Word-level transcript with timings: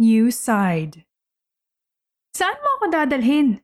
New 0.00 0.32
Side 0.32 1.04
Saan 2.32 2.56
mo 2.64 2.80
ako 2.80 2.88
dadalhin? 2.88 3.60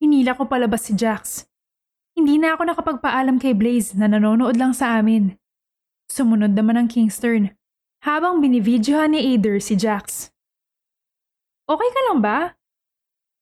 Hinila 0.00 0.32
ko 0.40 0.48
palabas 0.48 0.88
si 0.88 0.96
Jax. 0.96 1.44
Hindi 2.16 2.40
na 2.40 2.56
ako 2.56 2.72
nakapagpaalam 2.72 3.36
kay 3.36 3.52
Blaze 3.52 3.92
na 3.92 4.08
nanonood 4.08 4.56
lang 4.56 4.72
sa 4.72 4.96
amin. 4.96 5.36
Sumunod 6.08 6.56
naman 6.56 6.80
ang 6.80 6.88
Kingston 6.88 7.52
habang 8.08 8.40
binividyohan 8.40 9.12
ni 9.12 9.36
Ader 9.36 9.60
si 9.60 9.76
Jax. 9.76 10.32
Okay 11.68 11.90
ka 11.92 12.00
lang 12.08 12.24
ba? 12.24 12.56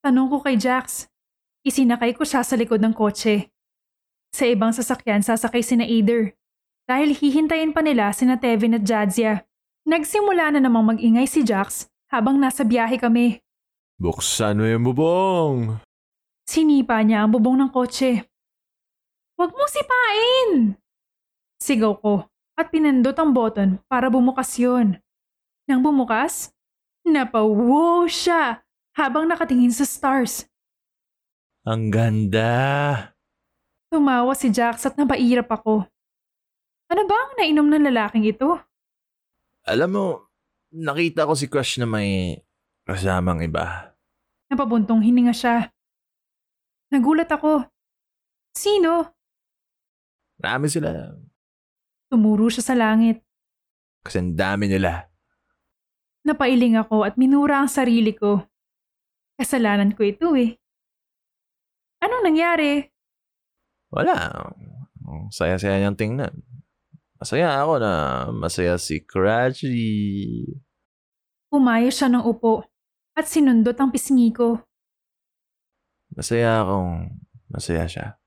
Tanong 0.03 0.27
ko 0.27 0.43
kay 0.43 0.59
Jax. 0.59 1.07
Isinakay 1.63 2.19
ko 2.19 2.27
siya 2.27 2.43
sa 2.43 2.59
likod 2.59 2.83
ng 2.83 2.99
kotse. 2.99 3.47
Sa 4.35 4.43
ibang 4.51 4.75
sasakyan 4.75 5.23
sasakay 5.23 5.63
sina 5.63 5.87
Ader 5.87 6.35
dahil 6.91 7.15
hihintayin 7.15 7.71
pa 7.71 7.79
nila 7.79 8.11
sina 8.11 8.43
Tevin 8.43 8.75
at 8.75 8.83
Jadzia. 8.83 9.47
Nagsimula 9.87 10.51
na 10.51 10.59
namang 10.59 10.99
magingay 10.99 11.31
si 11.31 11.47
Jax 11.47 11.92
habang 12.13 12.37
nasa 12.37 12.61
biyahe 12.61 13.01
kami. 13.01 13.41
Buksan 13.97 14.61
mo 14.61 14.69
yung 14.69 14.85
bubong. 14.85 15.81
Sinipa 16.45 17.01
niya 17.01 17.25
ang 17.25 17.33
bubong 17.33 17.57
ng 17.57 17.73
kotse. 17.73 18.29
Huwag 19.41 19.51
mo 19.57 19.65
sipain! 19.65 20.77
Sigaw 21.57 21.97
ko 21.97 22.29
at 22.59 22.69
pinindot 22.69 23.17
ang 23.17 23.33
button 23.33 23.81
para 23.89 24.13
bumukas 24.13 24.53
yun. 24.61 25.01
Nang 25.65 25.81
bumukas, 25.81 26.53
napawow 27.07 28.05
siya 28.05 28.61
habang 28.93 29.25
nakatingin 29.25 29.73
sa 29.73 29.89
stars. 29.89 30.45
Ang 31.65 31.95
ganda. 31.95 33.15
Tumawa 33.89 34.35
si 34.35 34.51
Jax 34.51 34.85
at 34.85 34.99
napairap 34.99 35.49
ako. 35.49 35.87
Ano 36.91 37.03
ba 37.09 37.17
ang 37.17 37.33
nainom 37.39 37.71
ng 37.71 37.87
lalaking 37.89 38.27
ito? 38.29 38.59
Alam 39.65 39.91
mo, 39.95 40.07
nakita 40.73 41.29
ko 41.29 41.37
si 41.37 41.47
Crush 41.47 41.77
na 41.79 41.87
may 41.87 42.41
kasamang 42.89 43.45
iba. 43.45 43.93
Napabuntong 44.49 45.05
hininga 45.05 45.37
siya. 45.37 45.69
Nagulat 46.93 47.29
ako. 47.29 47.65
Sino? 48.53 49.17
Marami 50.41 50.69
sila. 50.69 51.13
Tumuro 52.13 52.53
siya 52.53 52.65
sa 52.65 52.75
langit. 52.77 53.25
Kasi 54.05 54.21
ang 54.21 54.37
dami 54.37 54.69
nila. 54.69 55.09
Napailing 56.27 56.77
ako 56.77 57.07
at 57.07 57.17
minura 57.17 57.63
ang 57.65 57.71
sarili 57.71 58.13
ko. 58.13 58.45
Kasalanan 59.41 59.97
ko 59.97 60.05
ito 60.05 60.37
eh. 60.37 60.59
Anong 62.03 62.29
nangyari? 62.29 62.83
Wala. 63.95 64.43
Saya-saya 65.33 65.81
niyang 65.81 65.97
tingnan. 65.97 66.33
Masaya 67.23 67.55
ako 67.63 67.79
na 67.79 67.93
masaya 68.35 68.75
si 68.83 68.99
Crutchy. 68.99 70.43
Umayos 71.55 71.95
siya 71.95 72.11
ng 72.11 72.27
upo 72.27 72.67
at 73.15 73.31
sinundot 73.31 73.79
ang 73.79 73.95
pisngi 73.95 74.35
ko. 74.35 74.59
Masaya 76.19 76.67
akong 76.67 77.15
masaya 77.47 77.87
siya. 77.87 78.19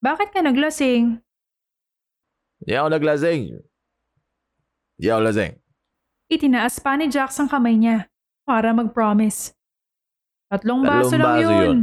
Bakit 0.00 0.32
ka 0.32 0.40
naglasing? 0.40 1.20
Di 2.64 2.72
ako 2.72 2.96
naglasing. 2.96 3.60
Di 4.96 5.12
ako 5.12 5.20
lasing. 5.28 5.52
Itinaas 6.32 6.80
pa 6.80 6.96
ni 6.96 7.12
Jax 7.12 7.36
ang 7.36 7.52
kamay 7.52 7.76
niya 7.76 8.08
para 8.48 8.72
mag-promise. 8.72 9.52
Tatlong 10.48 10.80
baso 10.80 11.12
Tatlong 11.12 11.20
lang 11.20 11.28
baso 11.28 11.44
yun. 11.44 11.60
yun. 11.60 11.78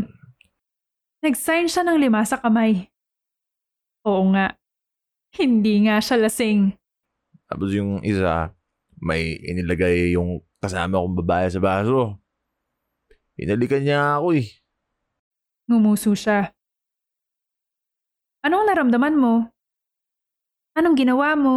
Nag-sign 1.21 1.69
siya 1.69 1.85
ng 1.85 2.01
lima 2.01 2.25
sa 2.25 2.41
kamay. 2.41 2.89
Oo 4.09 4.25
nga. 4.33 4.57
Hindi 5.31 5.87
nga 5.87 6.03
siya 6.03 6.19
lasing. 6.27 6.75
Tapos 7.47 7.71
yung 7.71 8.03
isa, 8.03 8.51
may 8.99 9.39
inilagay 9.39 10.15
yung 10.15 10.43
kasama 10.59 10.99
kong 10.99 11.19
babae 11.23 11.47
sa 11.47 11.63
baso. 11.63 12.19
Inalikan 13.39 13.81
niya 13.81 14.19
ako 14.19 14.27
eh. 14.37 14.47
Ngumuso 15.71 16.11
siya. 16.13 16.51
Anong 18.43 18.67
naramdaman 18.67 19.15
mo? 19.15 19.33
Anong 20.75 20.95
ginawa 20.99 21.35
mo? 21.39 21.55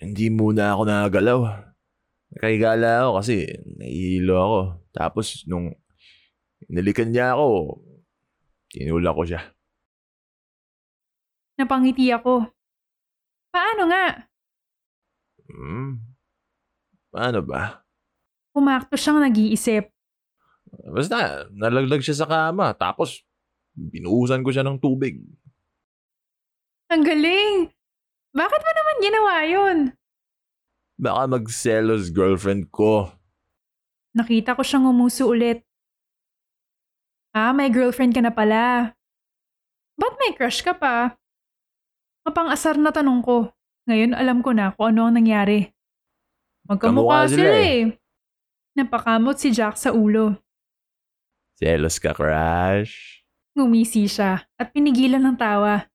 Hindi 0.00 0.28
muna 0.32 0.76
ako 0.76 0.82
nakagalaw. 0.84 1.40
Nakahigala 2.36 3.04
ako 3.04 3.10
kasi 3.20 3.36
nahihilo 3.76 4.34
ako. 4.38 4.58
Tapos 4.94 5.44
nung 5.44 5.74
inalikan 6.70 7.10
niya 7.10 7.34
ako, 7.36 7.80
tinulak 8.70 9.14
ko 9.16 9.24
siya. 9.26 9.42
Napangiti 11.60 12.08
ako. 12.08 12.48
Paano 13.52 13.82
nga? 13.92 14.24
Hmm. 15.52 16.00
Paano 17.12 17.44
ba? 17.44 17.84
Umakto 18.56 18.96
siyang 18.96 19.20
nag-iisip. 19.20 19.92
Basta, 20.88 21.44
nalaglag 21.52 22.00
siya 22.00 22.24
sa 22.24 22.26
kama. 22.30 22.72
Tapos, 22.72 23.20
binuhusan 23.76 24.40
ko 24.40 24.48
siya 24.48 24.64
ng 24.64 24.80
tubig. 24.80 25.20
Ang 26.88 27.04
galing! 27.04 27.68
Bakit 28.32 28.60
mo 28.64 28.70
naman 28.72 28.96
ginawa 29.04 29.34
yun? 29.44 29.78
Baka 30.96 31.22
magselos 31.28 32.08
girlfriend 32.08 32.72
ko. 32.72 33.12
Nakita 34.16 34.56
ko 34.56 34.64
siyang 34.64 34.88
umuso 34.88 35.28
ulit. 35.28 35.60
Ah, 37.36 37.52
may 37.52 37.68
girlfriend 37.68 38.16
ka 38.16 38.24
na 38.24 38.32
pala. 38.32 38.96
Ba't 40.00 40.14
may 40.16 40.32
crush 40.32 40.64
ka 40.64 40.72
pa? 40.72 41.19
Mapang-asar 42.26 42.76
na 42.76 42.92
tanong 42.92 43.24
ko. 43.24 43.48
Ngayon 43.88 44.12
alam 44.12 44.38
ko 44.44 44.52
na 44.52 44.70
kung 44.76 44.92
ano 44.94 45.08
ang 45.08 45.16
nangyari. 45.16 45.72
Magkamukha 46.68 47.26
Kamukha 47.26 47.32
sila, 47.32 47.38
sila 47.40 47.58
eh. 47.64 47.80
Napakamot 48.76 49.36
si 49.40 49.48
Jack 49.50 49.80
sa 49.80 49.90
ulo. 49.90 50.36
Selos 51.58 51.98
ka, 51.98 52.14
crush. 52.14 53.24
Ngumisi 53.56 54.06
siya 54.06 54.46
at 54.56 54.70
pinigilan 54.70 55.20
ng 55.20 55.36
tawa. 55.36 55.90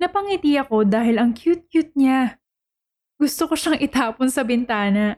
Napangiti 0.00 0.56
ako 0.60 0.84
dahil 0.84 1.16
ang 1.20 1.32
cute-cute 1.32 1.92
niya. 1.96 2.36
Gusto 3.20 3.48
ko 3.48 3.54
siyang 3.56 3.80
itapon 3.80 4.28
sa 4.32 4.44
bintana. 4.44 5.16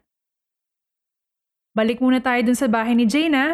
Balik 1.73 2.03
muna 2.03 2.19
tayo 2.19 2.43
dun 2.43 2.59
sa 2.59 2.69
bahay 2.69 2.93
ni 2.93 3.07
Jane, 3.07 3.35
ha? 3.35 3.49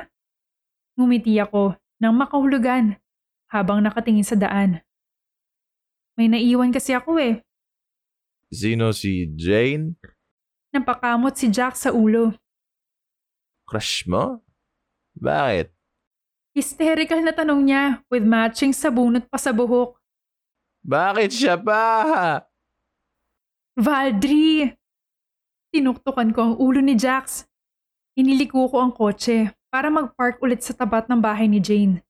Ngumiti 0.99 1.39
ako 1.39 1.77
nang 2.03 2.17
makahulugan 2.17 2.99
habang 3.53 3.79
nakatingin 3.85 4.27
sa 4.27 4.35
daan. 4.35 4.83
May 6.19 6.27
naiwan 6.27 6.75
kasi 6.75 6.99
ako 6.99 7.15
eh. 7.23 7.47
Sino 8.51 8.91
si 8.91 9.31
Jane? 9.39 9.95
Napakamot 10.75 11.39
si 11.39 11.47
Jack 11.47 11.79
sa 11.79 11.95
ulo. 11.95 12.35
Crush 13.63 14.03
mo? 14.11 14.43
Bakit? 15.15 15.71
Hysterical 16.59 17.23
na 17.23 17.31
tanong 17.31 17.63
niya 17.63 18.03
with 18.11 18.27
matching 18.27 18.75
sabunot 18.75 19.31
pa 19.31 19.39
sa 19.39 19.55
buhok. 19.55 19.95
Bakit 20.83 21.31
siya 21.31 21.55
pa? 21.55 22.43
Valdry! 23.79 24.75
Tinuktukan 25.71 26.35
ko 26.35 26.41
ang 26.43 26.55
ulo 26.59 26.83
ni 26.83 26.99
Jax. 26.99 27.47
Iniliko 28.19 28.67
ko 28.67 28.83
ang 28.83 28.91
kotse 28.91 29.55
para 29.71 29.87
mag-park 29.87 30.43
ulit 30.43 30.67
sa 30.67 30.75
tapat 30.75 31.07
ng 31.07 31.23
bahay 31.23 31.47
ni 31.47 31.63
Jane. 31.63 32.03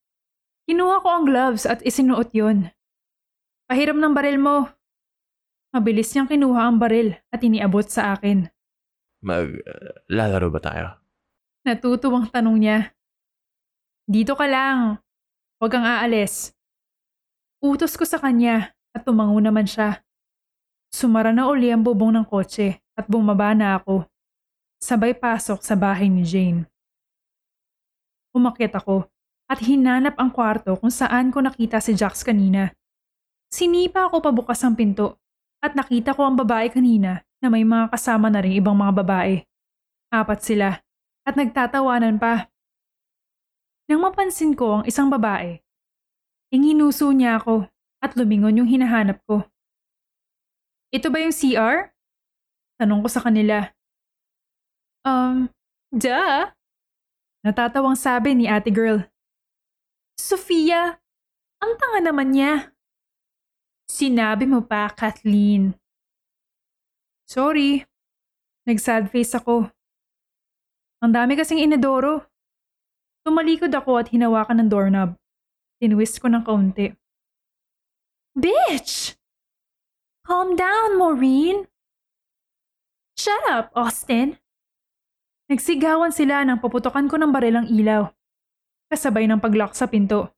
Kinuha 0.65 0.97
ko 1.05 1.09
ang 1.13 1.29
gloves 1.29 1.69
at 1.69 1.85
isinuot 1.85 2.33
yon. 2.33 2.73
Pahiram 3.69 4.01
ng 4.01 4.13
baril 4.17 4.41
mo. 4.41 4.65
Mabilis 5.69 6.09
niyang 6.09 6.25
kinuha 6.25 6.65
ang 6.65 6.81
baril 6.81 7.13
at 7.29 7.37
iniabot 7.45 7.85
sa 7.85 8.17
akin. 8.17 8.49
Mag-lalaro 9.21 10.49
ba 10.49 10.57
tayo? 10.57 10.87
Natutuwang 11.61 12.33
tanong 12.33 12.57
niya. 12.57 12.97
Dito 14.09 14.33
ka 14.33 14.49
lang. 14.49 14.97
Huwag 15.61 15.69
kang 15.69 15.85
aalis. 15.85 16.49
Utos 17.61 17.93
ko 17.93 18.09
sa 18.09 18.17
kanya 18.17 18.73
at 18.89 19.05
tumango 19.05 19.37
naman 19.37 19.69
siya. 19.69 20.01
Sumara 20.89 21.29
na 21.29 21.45
uli 21.45 21.69
ang 21.69 21.85
bubong 21.85 22.17
ng 22.17 22.25
kotse 22.25 22.81
at 22.97 23.05
bumaba 23.05 23.53
na 23.53 23.77
ako. 23.77 24.09
Sabay 24.81 25.13
pasok 25.13 25.61
sa 25.61 25.77
bahay 25.77 26.09
ni 26.09 26.25
Jane. 26.25 26.65
Umakyat 28.33 28.81
ako 28.81 29.05
at 29.45 29.61
hinanap 29.61 30.17
ang 30.17 30.33
kwarto 30.33 30.73
kung 30.73 30.89
saan 30.89 31.29
ko 31.29 31.45
nakita 31.45 31.77
si 31.77 31.93
Jax 31.93 32.25
kanina. 32.25 32.73
Sinipa 33.49 34.05
ako 34.05 34.21
pabukas 34.21 34.61
ang 34.61 34.77
pinto 34.77 35.17
at 35.59 35.73
nakita 35.73 36.13
ko 36.13 36.29
ang 36.29 36.37
babae 36.37 36.69
kanina 36.69 37.25
na 37.41 37.47
may 37.49 37.65
mga 37.65 37.89
kasama 37.89 38.29
na 38.29 38.45
rin 38.45 38.53
ibang 38.53 38.77
mga 38.77 38.93
babae. 39.01 39.41
Apat 40.13 40.39
sila 40.45 40.77
at 41.25 41.33
nagtatawanan 41.33 42.21
pa. 42.21 42.49
Nang 43.89 44.05
mapansin 44.05 44.53
ko 44.53 44.81
ang 44.81 44.83
isang 44.85 45.09
babae, 45.09 45.57
inginuso 46.53 47.09
niya 47.09 47.41
ako 47.41 47.65
at 48.05 48.13
lumingon 48.13 48.61
yung 48.61 48.69
hinahanap 48.69 49.17
ko. 49.25 49.49
Ito 50.93 51.09
ba 51.09 51.17
yung 51.21 51.33
CR? 51.33 51.93
Tanong 52.77 53.01
ko 53.01 53.09
sa 53.09 53.21
kanila. 53.21 53.69
Um, 55.05 55.49
duh. 55.89 56.53
Natatawang 57.45 57.97
sabi 57.97 58.37
ni 58.37 58.45
ate 58.45 58.69
girl. 58.69 59.05
Sofia, 60.19 61.01
ang 61.61 61.73
tanga 61.77 62.13
naman 62.13 62.33
niya. 62.33 62.73
Sinabi 63.89 64.45
mo 64.45 64.61
pa, 64.61 64.93
Kathleen. 64.93 65.73
Sorry. 67.25 67.81
Nag-sad 68.69 69.09
face 69.09 69.33
ako. 69.33 69.65
Ang 71.01 71.11
dami 71.11 71.33
kasing 71.33 71.57
inadoro. 71.57 72.29
Tumalikod 73.25 73.73
ako 73.73 73.97
at 73.97 74.13
hinawakan 74.13 74.61
ng 74.61 74.69
doorknob. 74.69 75.17
Tinwist 75.81 76.21
ko 76.21 76.29
ng 76.29 76.45
kaunti. 76.45 76.93
Bitch! 78.37 79.17
Calm 80.21 80.53
down, 80.53 81.01
Maureen. 81.01 81.65
Shut 83.17 83.41
up, 83.49 83.73
Austin. 83.73 84.37
Nagsigawan 85.49 86.13
sila 86.13 86.45
nang 86.45 86.61
paputokan 86.61 87.09
ko 87.09 87.17
ng 87.17 87.33
barilang 87.33 87.65
ilaw. 87.65 88.13
Kasabay 88.93 89.25
ng 89.25 89.41
paglock 89.41 89.73
sa 89.73 89.89
pinto. 89.89 90.29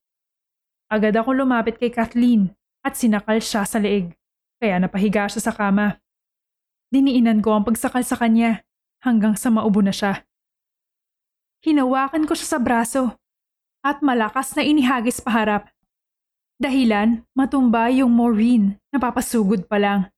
Agad 0.87 1.19
ako 1.19 1.35
lumapit 1.35 1.75
kay 1.75 1.91
Kathleen 1.91 2.55
at 2.81 2.97
sinakal 2.97 3.37
siya 3.37 3.65
sa 3.65 3.77
leeg. 3.77 4.13
Kaya 4.61 4.77
napahiga 4.77 5.25
siya 5.25 5.41
sa 5.49 5.53
kama. 5.53 5.97
Diniinan 6.93 7.39
ko 7.39 7.55
ang 7.55 7.63
pagsakal 7.65 8.03
sa 8.03 8.19
kanya 8.19 8.61
hanggang 9.01 9.33
sa 9.33 9.49
maubo 9.49 9.81
na 9.81 9.93
siya. 9.93 10.25
Hinawakan 11.61 12.25
ko 12.25 12.33
siya 12.33 12.57
sa 12.57 12.59
braso 12.59 13.17
at 13.81 14.01
malakas 14.05 14.53
na 14.57 14.65
inihagis 14.65 15.21
paharap. 15.21 15.69
Dahilan, 16.61 17.25
matumba 17.33 17.89
yung 17.89 18.13
Maureen 18.13 18.77
na 18.93 19.01
papasugod 19.01 19.65
pa 19.65 19.81
lang. 19.81 20.13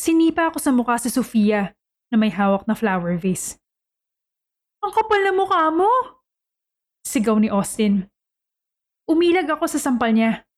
Sinipa 0.00 0.48
ako 0.48 0.56
sa 0.60 0.72
mukha 0.72 0.96
si 0.96 1.12
Sofia 1.12 1.76
na 2.08 2.16
may 2.16 2.32
hawak 2.32 2.64
na 2.64 2.72
flower 2.72 3.16
vase. 3.20 3.60
Ang 4.80 4.92
kapal 4.92 5.20
na 5.20 5.32
mukha 5.36 5.68
mo! 5.72 5.88
Sigaw 7.04 7.36
ni 7.36 7.52
Austin. 7.52 8.08
Umilag 9.04 9.48
ako 9.52 9.68
sa 9.68 9.80
sampal 9.80 10.16
niya. 10.16 10.48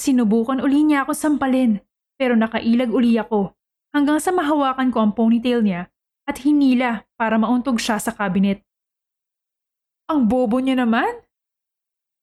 Sinubukan 0.00 0.64
uli 0.64 0.80
niya 0.80 1.04
ako 1.04 1.12
sampalin 1.12 1.76
pero 2.16 2.32
nakailag 2.32 2.88
uli 2.88 3.20
ako 3.20 3.52
hanggang 3.92 4.16
sa 4.16 4.32
mahawakan 4.32 4.88
ko 4.88 5.04
ang 5.04 5.12
ponytail 5.12 5.60
niya 5.60 5.92
at 6.24 6.40
hinila 6.40 7.04
para 7.20 7.36
mauntog 7.36 7.76
siya 7.76 8.00
sa 8.00 8.16
kabinet. 8.16 8.64
Ang 10.08 10.24
bobo 10.24 10.56
niya 10.56 10.80
naman! 10.80 11.20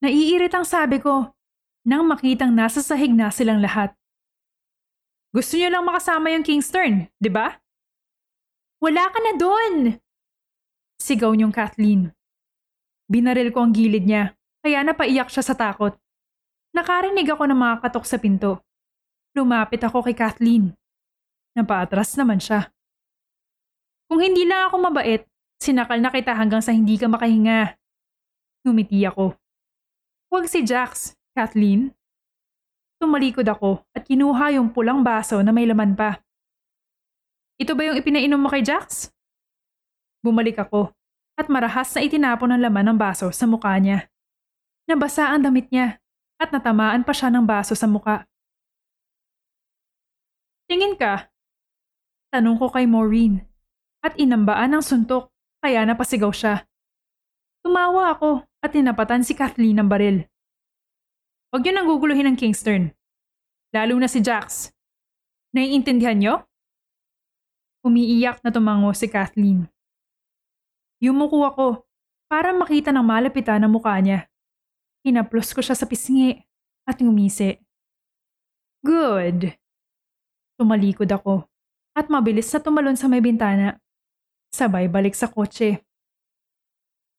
Naiirit 0.02 0.58
ang 0.58 0.66
sabi 0.66 0.98
ko 0.98 1.38
nang 1.86 2.10
makitang 2.10 2.50
nasa 2.50 2.82
sahig 2.82 3.14
na 3.14 3.30
silang 3.30 3.62
lahat. 3.62 3.94
Gusto 5.30 5.54
niyo 5.62 5.70
lang 5.70 5.86
makasama 5.86 6.34
yung 6.34 6.42
Kingston, 6.42 7.06
di 7.22 7.30
ba? 7.30 7.62
Wala 8.82 9.06
ka 9.14 9.22
na 9.22 9.34
doon! 9.38 9.74
Sigaw 10.98 11.30
niyong 11.38 11.54
Kathleen. 11.54 12.10
Binaril 13.06 13.54
ko 13.54 13.70
ang 13.70 13.72
gilid 13.72 14.10
niya, 14.10 14.34
kaya 14.66 14.82
napaiyak 14.82 15.30
siya 15.30 15.46
sa 15.46 15.54
takot. 15.54 15.94
Nakarinig 16.76 17.28
ako 17.32 17.44
ng 17.48 17.60
mga 17.60 17.76
katok 17.84 18.06
sa 18.08 18.18
pinto. 18.20 18.60
Lumapit 19.38 19.84
ako 19.86 20.02
kay 20.02 20.18
Kathleen. 20.18 20.74
Napaatras 21.54 22.18
naman 22.18 22.42
siya. 22.42 22.74
Kung 24.08 24.24
hindi 24.24 24.48
lang 24.48 24.72
ako 24.72 24.76
mabait, 24.88 25.28
sinakal 25.60 26.00
na 26.00 26.14
kita 26.14 26.32
hanggang 26.34 26.64
sa 26.64 26.72
hindi 26.72 26.96
ka 26.96 27.12
makahinga. 27.12 27.76
Ngumiti 28.64 29.04
ako. 29.04 29.36
Huwag 30.32 30.46
si 30.48 30.64
Jax, 30.64 31.16
Kathleen. 31.36 31.92
Tumalikod 32.98 33.46
ako 33.46 33.86
at 33.94 34.10
kinuha 34.10 34.58
yung 34.58 34.74
pulang 34.74 35.06
baso 35.06 35.38
na 35.46 35.54
may 35.54 35.70
laman 35.70 35.94
pa. 35.94 36.18
Ito 37.58 37.74
ba 37.74 37.86
yung 37.90 37.98
ipinainom 37.98 38.42
mo 38.42 38.50
kay 38.50 38.66
Jax? 38.66 39.14
Bumalik 40.26 40.58
ako 40.58 40.94
at 41.38 41.46
marahas 41.50 41.94
na 41.94 42.02
itinapon 42.02 42.50
ang 42.54 42.62
laman 42.62 42.94
ng 42.94 42.98
baso 42.98 43.30
sa 43.30 43.46
mukha 43.46 43.78
niya. 43.78 44.10
Nabasa 44.90 45.30
ang 45.30 45.46
damit 45.46 45.70
niya 45.70 46.02
at 46.38 46.54
natamaan 46.54 47.02
pa 47.02 47.14
siya 47.14 47.34
ng 47.34 47.46
baso 47.46 47.74
sa 47.74 47.90
muka. 47.90 48.26
Tingin 50.70 51.00
ka? 51.00 51.32
Tanong 52.30 52.60
ko 52.60 52.68
kay 52.70 52.86
Maureen 52.86 53.42
at 54.04 54.14
inambaan 54.20 54.78
ng 54.78 54.84
suntok 54.84 55.32
kaya 55.64 55.82
napasigaw 55.88 56.30
siya. 56.30 56.68
Tumawa 57.64 58.14
ako 58.14 58.46
at 58.62 58.76
tinapatan 58.76 59.24
si 59.24 59.34
Kathleen 59.34 59.82
ng 59.82 59.90
baril. 59.90 60.28
Huwag 61.50 61.64
niyo 61.64 61.74
nang 61.74 61.88
guguluhin 61.88 62.28
ng 62.32 62.38
Kingston. 62.38 62.92
Lalo 63.72 63.96
na 63.96 64.12
si 64.12 64.20
Jax. 64.20 64.76
Naiintindihan 65.56 66.20
niyo? 66.20 66.44
Umiiyak 67.88 68.44
na 68.44 68.52
tumango 68.52 68.92
si 68.92 69.08
Kathleen. 69.08 69.72
Yumuko 71.00 71.48
ako 71.48 71.68
para 72.28 72.52
makita 72.52 72.92
ng 72.92 73.06
malapitan 73.08 73.64
ang 73.64 73.72
mukha 73.72 73.96
niya. 74.04 74.27
Hinaplos 75.08 75.56
ko 75.56 75.64
siya 75.64 75.72
sa 75.72 75.88
pisngi 75.88 76.36
at 76.84 77.00
ngumisi. 77.00 77.56
Good. 78.84 79.56
Tumalikod 80.60 81.08
ako 81.08 81.48
at 81.96 82.12
mabilis 82.12 82.52
na 82.52 82.60
tumalon 82.60 83.00
sa 83.00 83.08
may 83.08 83.24
bintana. 83.24 83.80
Sabay 84.52 84.92
balik 84.92 85.16
sa 85.16 85.32
kotse. 85.32 85.80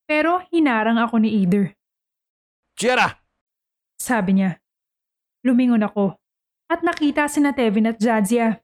Pero 0.05 0.45
hinarang 0.53 1.01
ako 1.01 1.17
ni 1.17 1.41
Either. 1.41 1.73
Chiara! 2.77 3.25
Sabi 3.97 4.37
niya. 4.37 4.61
Lumingon 5.41 5.81
ako 5.81 6.13
at 6.69 6.85
nakita 6.85 7.25
si 7.25 7.41
na 7.41 7.57
Tevin 7.57 7.89
at 7.89 7.97
Jadzia. 7.97 8.61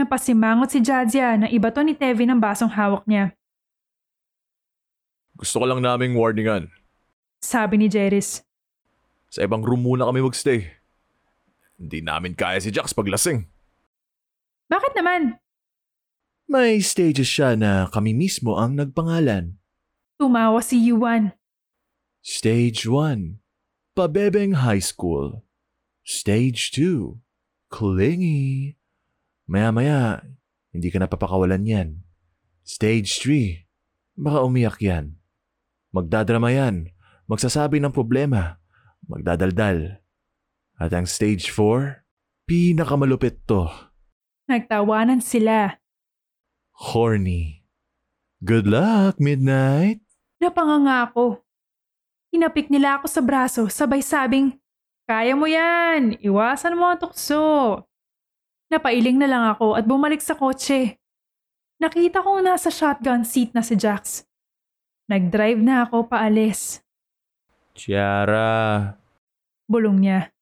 Napasimangot 0.00 0.72
si 0.72 0.80
Jadzia 0.80 1.36
na 1.36 1.52
iba 1.52 1.68
to 1.68 1.84
ni 1.84 1.92
Tevin 1.92 2.32
ang 2.32 2.40
basong 2.40 2.72
hawak 2.72 3.04
niya. 3.04 3.36
Gusto 5.36 5.60
ko 5.60 5.68
lang 5.68 5.84
naming 5.84 6.16
warningan. 6.16 6.72
Sabi 7.44 7.76
ni 7.76 7.92
Jeris. 7.92 8.45
Sa 9.30 9.42
ibang 9.42 9.62
room 9.62 9.84
muna 9.84 10.06
kami 10.06 10.22
magstay. 10.22 10.70
Hindi 11.76 12.00
namin 12.00 12.32
kaya 12.32 12.62
si 12.62 12.72
Jax 12.72 12.96
paglasing. 12.96 13.44
Bakit 14.72 14.92
naman? 14.96 15.38
May 16.46 16.78
stages 16.78 17.26
siya 17.26 17.58
na 17.58 17.90
kami 17.90 18.14
mismo 18.14 18.56
ang 18.56 18.78
nagpangalan. 18.78 19.58
Tumawa 20.16 20.62
si 20.62 20.78
Yuan. 20.78 21.34
Stage 22.22 22.88
1, 22.88 23.38
Pabebeng 23.94 24.62
High 24.62 24.82
School. 24.82 25.46
Stage 26.06 26.70
2, 26.74 27.18
Clingy. 27.70 28.78
Maya-maya, 29.46 30.22
hindi 30.74 30.88
ka 30.90 31.02
napapakawalan 31.02 31.66
yan. 31.66 31.88
Stage 32.66 33.22
3, 33.22 33.66
baka 34.18 34.42
umiyak 34.42 34.82
yan. 34.82 35.18
Magdadrama 35.94 36.50
yan, 36.50 36.90
magsasabi 37.30 37.78
ng 37.78 37.94
problema, 37.94 38.58
magdadaldal. 39.06 39.98
At 40.76 40.92
ang 40.92 41.08
stage 41.08 41.48
4, 41.48 42.04
pinakamalupit 42.44 43.42
to, 43.48 43.66
Nagtawanan 44.46 45.18
sila. 45.18 45.80
horny. 46.70 47.64
Good 48.44 48.68
luck, 48.68 49.16
Midnight! 49.16 50.04
Napanganga 50.36 51.08
ako. 51.08 51.40
Hinapik 52.28 52.68
nila 52.68 53.00
ako 53.00 53.06
sa 53.08 53.24
braso 53.24 53.62
sabay 53.66 54.04
sabing, 54.04 54.60
Kaya 55.08 55.32
mo 55.32 55.48
yan! 55.48 56.20
Iwasan 56.20 56.76
mo 56.76 56.92
ang 56.92 57.00
tukso! 57.00 57.80
Napailing 58.68 59.16
na 59.16 59.26
lang 59.26 59.44
ako 59.48 59.74
at 59.74 59.86
bumalik 59.86 60.20
sa 60.20 60.34
kotse. 60.34 60.98
Nakita 61.78 62.20
kong 62.20 62.44
nasa 62.44 62.68
shotgun 62.68 63.22
seat 63.22 63.54
na 63.54 63.62
si 63.62 63.74
Jax. 63.74 64.26
Nag-drive 65.06 65.62
na 65.62 65.86
ako 65.86 66.10
paalis. 66.10 66.82
Chiara, 67.76 68.96
Bulong 69.68 70.00
niya. 70.00 70.32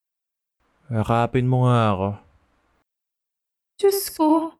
yakapin 0.86 1.50
mo 1.50 1.66
nga 1.66 1.90
ako. 1.90 2.08
Diyos 3.74 4.06
ko, 4.14 4.54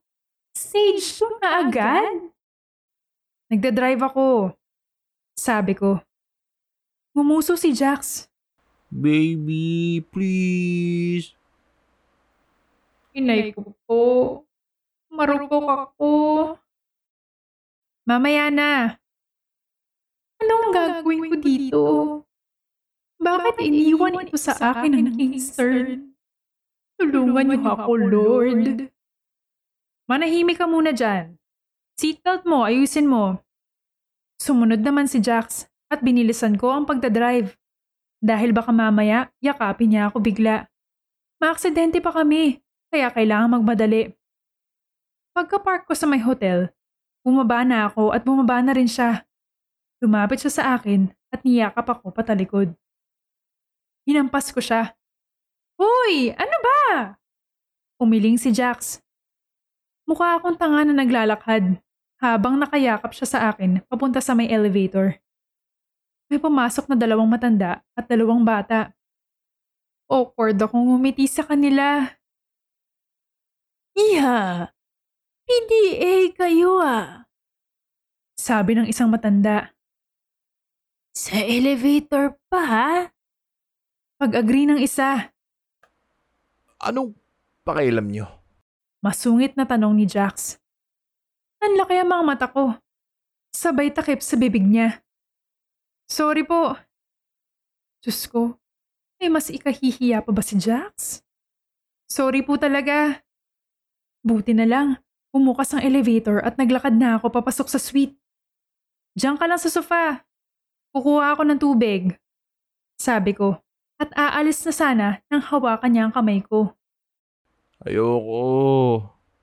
stage 0.51 1.05
2 1.23 1.39
na 1.39 1.63
agad? 1.63 2.35
Nagda-drive 3.47 4.03
ako. 4.03 4.27
Sabi 5.39 5.79
ko. 5.79 6.03
Ngumuso 7.15 7.55
si 7.55 7.71
Jax. 7.71 8.27
Baby, 8.91 10.03
please. 10.11 11.31
Inay 13.15 13.55
ko 13.55 13.71
po. 13.87 14.03
Marupok 15.15 15.67
ako. 15.71 16.11
Mamaya 18.03 18.51
na. 18.51 18.99
Anong 20.43 20.75
gagawin 20.75 21.23
ko 21.31 21.35
dito? 21.39 21.83
Bakit 23.45 23.61
iniwan 23.61 24.25
ito 24.25 24.41
sa 24.41 24.57
akin 24.57 25.05
ng 25.05 25.09
Kingston? 25.21 26.17
Tulungan 26.97 27.45
niyo 27.45 27.77
ako, 27.77 27.93
Lord. 28.01 28.89
Manahimik 30.09 30.57
ka 30.57 30.65
muna 30.65 30.97
dyan. 30.97 31.37
Seatbelt 32.01 32.49
mo, 32.49 32.65
ayusin 32.65 33.05
mo. 33.05 33.45
Sumunod 34.41 34.81
naman 34.81 35.05
si 35.05 35.21
Jax 35.21 35.69
at 35.93 36.01
binilisan 36.01 36.57
ko 36.57 36.73
ang 36.73 36.89
pagdadrive. 36.89 37.53
Dahil 38.25 38.57
baka 38.57 38.73
mamaya, 38.73 39.29
yakapin 39.45 39.93
niya 39.93 40.09
ako 40.09 40.25
bigla. 40.25 40.65
Maaksidente 41.37 42.01
pa 42.01 42.17
kami, 42.17 42.65
kaya 42.89 43.13
kailangan 43.13 43.61
magmadali. 43.61 44.17
Pagka-park 45.37 45.85
ko 45.85 45.93
sa 45.93 46.09
may 46.09 46.25
hotel, 46.25 46.73
bumaba 47.21 47.61
na 47.69 47.93
ako 47.93 48.17
at 48.17 48.25
bumaba 48.25 48.65
na 48.65 48.73
rin 48.73 48.89
siya. 48.89 49.29
Lumapit 50.01 50.41
siya 50.41 50.53
sa 50.53 50.65
akin 50.81 51.13
at 51.29 51.45
niyakap 51.45 51.85
ako 51.85 52.09
patalikod. 52.09 52.73
Hinampas 54.05 54.53
ko 54.53 54.61
siya. 54.61 54.93
Hoy! 55.81 56.33
Ano 56.37 56.57
ba? 56.61 56.81
Umiling 58.01 58.37
si 58.37 58.53
Jax. 58.53 59.01
Mukha 60.05 60.37
akong 60.37 60.61
tanga 60.61 60.85
na 60.85 60.93
naglalakad 60.93 61.81
habang 62.21 62.61
nakayakap 62.61 63.17
siya 63.17 63.29
sa 63.29 63.39
akin 63.53 63.81
papunta 63.89 64.21
sa 64.21 64.37
may 64.37 64.53
elevator. 64.53 65.17
May 66.29 66.37
pumasok 66.37 66.93
na 66.93 66.97
dalawang 66.97 67.29
matanda 67.29 67.81
at 67.97 68.05
dalawang 68.05 68.45
bata. 68.45 68.93
Awkward 70.09 70.61
akong 70.61 70.85
umiti 70.93 71.25
sa 71.25 71.45
kanila. 71.45 72.05
Iha, 73.97 74.69
PDA 75.49 76.35
kayo 76.37 76.81
ah. 76.81 77.25
Sabi 78.37 78.77
ng 78.77 78.89
isang 78.89 79.09
matanda. 79.09 79.73
Sa 81.17 81.39
elevator 81.41 82.37
pa 82.51 82.61
ha? 82.61 83.14
Pag-agree 84.25 84.65
ng 84.65 84.81
isa, 84.81 85.29
Anong 86.81 87.13
pakialam 87.61 88.09
nyo? 88.09 88.25
masungit 89.05 89.53
na 89.53 89.69
tanong 89.69 89.93
ni 89.93 90.09
Jax. 90.09 90.57
Ang 91.61 91.77
laki 91.77 92.01
ang 92.01 92.09
mga 92.09 92.25
mata 92.25 92.49
ko. 92.49 92.73
Sabay 93.53 93.93
takip 93.93 94.25
sa 94.25 94.41
bibig 94.41 94.65
niya. 94.65 95.05
Sorry 96.09 96.41
po. 96.41 96.73
Diyos 98.01 98.25
ko, 98.25 98.57
may 99.21 99.29
mas 99.29 99.53
ikahihiya 99.53 100.25
pa 100.25 100.33
ba 100.33 100.41
si 100.41 100.57
Jax? 100.57 101.21
Sorry 102.09 102.41
po 102.41 102.57
talaga. 102.57 103.21
Buti 104.25 104.57
na 104.57 104.65
lang, 104.65 105.05
umukas 105.37 105.77
ang 105.77 105.85
elevator 105.85 106.41
at 106.41 106.57
naglakad 106.57 106.97
na 106.97 107.21
ako 107.21 107.29
papasok 107.29 107.69
sa 107.69 107.77
suite. 107.77 108.17
Diyan 109.21 109.37
ka 109.37 109.45
lang 109.45 109.61
sa 109.61 109.69
sofa. 109.69 110.25
Kukuha 110.97 111.37
ako 111.37 111.45
ng 111.45 111.61
tubig. 111.61 112.17
Sabi 112.97 113.37
ko, 113.37 113.61
at 113.99 114.11
aalis 114.19 114.63
na 114.67 114.73
sana 114.75 115.09
nang 115.31 115.43
hawakan 115.43 115.91
niya 115.91 116.03
ang 116.09 116.15
kamay 116.15 116.43
ko. 116.43 116.75
Ayoko. 117.85 118.45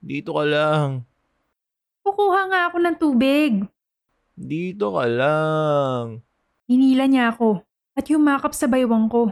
Dito 0.02 0.34
ka 0.34 0.44
lang. 0.44 1.06
Kukuha 2.02 2.42
nga 2.50 2.62
ako 2.68 2.78
ng 2.82 2.98
tubig. 2.98 3.54
Dito 4.34 4.98
ka 4.98 5.06
lang. 5.06 6.26
Hinila 6.66 7.06
niya 7.06 7.32
ako 7.32 7.62
at 7.96 8.06
yumakap 8.10 8.52
sa 8.58 8.66
baywang 8.66 9.08
ko. 9.08 9.32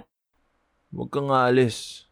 Huwag 0.93 1.09
kang 1.09 1.33
alis. 1.33 2.05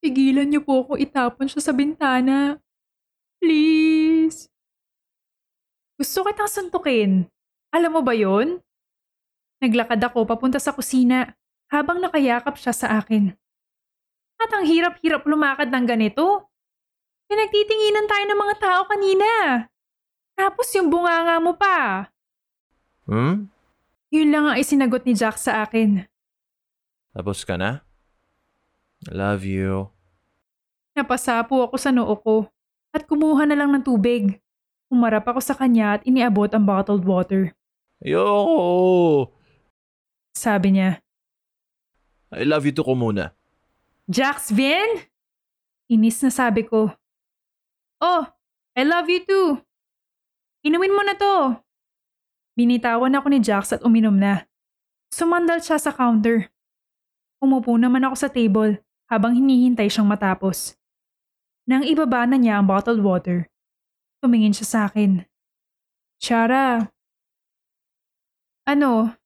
Pigilan 0.00 0.48
niyo 0.48 0.62
po 0.62 0.86
ako 0.86 0.96
itapon 0.96 1.50
siya 1.50 1.60
sa 1.60 1.72
bintana. 1.74 2.56
Please. 3.38 4.48
Gusto 5.98 6.22
kitang 6.26 6.50
suntukin. 6.50 7.26
Alam 7.74 7.98
mo 7.98 8.00
ba 8.00 8.14
yon? 8.14 8.62
Naglakad 9.58 9.98
ako 9.98 10.24
papunta 10.24 10.62
sa 10.62 10.70
kusina 10.70 11.34
habang 11.68 12.00
nakayakap 12.00 12.56
siya 12.56 12.74
sa 12.74 12.88
akin. 13.00 13.32
At 14.38 14.50
ang 14.54 14.64
hirap-hirap 14.64 15.24
lumakad 15.28 15.68
ng 15.68 15.84
ganito. 15.84 16.48
Pinagtitinginan 17.28 18.08
tayo 18.08 18.24
ng 18.24 18.40
mga 18.40 18.56
tao 18.56 18.80
kanina. 18.88 19.30
Tapos 20.38 20.70
yung 20.72 20.88
bunganga 20.88 21.36
mo 21.42 21.52
pa. 21.58 22.08
Hmm? 23.04 23.50
Yun 24.08 24.28
lang 24.32 24.44
ang 24.48 24.56
isinagot 24.56 25.04
ni 25.04 25.12
Jack 25.12 25.36
sa 25.36 25.66
akin. 25.66 26.08
Tapos 27.12 27.44
ka 27.44 27.60
na? 27.60 27.84
I 29.10 29.12
love 29.12 29.44
you. 29.44 29.92
Napasapo 30.96 31.68
ako 31.68 31.76
sa 31.76 31.92
noo 31.92 32.14
ko 32.18 32.36
at 32.94 33.04
kumuha 33.04 33.44
na 33.44 33.58
lang 33.58 33.70
ng 33.74 33.84
tubig. 33.84 34.40
Umarap 34.88 35.28
ako 35.28 35.40
sa 35.44 35.52
kanya 35.52 36.00
at 36.00 36.02
iniabot 36.08 36.48
ang 36.54 36.64
bottled 36.64 37.04
water. 37.04 37.52
Ayoko. 38.00 39.28
Sabi 40.32 40.78
niya, 40.78 41.02
I 42.28 42.44
love 42.44 42.68
you 42.68 42.74
to 42.76 42.84
ko 42.84 42.92
muna. 42.92 43.32
Jax 44.08 44.52
Vin? 44.52 45.04
Inis 45.88 46.20
na 46.20 46.28
sabi 46.28 46.64
ko. 46.68 46.92
Oh, 48.04 48.22
I 48.76 48.82
love 48.84 49.08
you 49.08 49.24
too. 49.24 49.60
Inumin 50.64 50.92
mo 50.92 51.00
na 51.00 51.16
to. 51.16 51.56
Binitawan 52.52 53.16
ako 53.16 53.26
ni 53.32 53.40
Jax 53.40 53.72
at 53.72 53.80
uminom 53.80 54.20
na. 54.20 54.44
Sumandal 55.08 55.64
siya 55.64 55.80
sa 55.80 55.88
counter. 55.94 56.52
Umupo 57.40 57.72
naman 57.80 58.04
ako 58.04 58.16
sa 58.18 58.28
table 58.28 58.82
habang 59.08 59.32
hinihintay 59.32 59.88
siyang 59.88 60.10
matapos. 60.10 60.76
Nang 61.64 61.84
ibaba 61.84 62.28
na 62.28 62.36
niya 62.36 62.60
ang 62.60 62.68
bottled 62.68 63.00
water, 63.00 63.48
tumingin 64.20 64.52
siya 64.52 64.68
sa 64.68 64.80
akin. 64.90 65.24
Chara. 66.20 66.92
Ano? 68.68 69.16